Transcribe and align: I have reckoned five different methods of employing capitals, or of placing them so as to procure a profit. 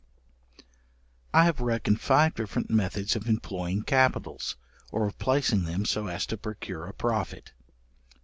I 1.31 1.45
have 1.45 1.59
reckoned 1.61 2.01
five 2.01 2.33
different 2.33 2.71
methods 2.71 3.15
of 3.15 3.27
employing 3.29 3.83
capitals, 3.83 4.55
or 4.91 5.05
of 5.05 5.19
placing 5.19 5.65
them 5.65 5.85
so 5.85 6.07
as 6.07 6.25
to 6.25 6.37
procure 6.37 6.87
a 6.87 6.93
profit. 6.95 7.51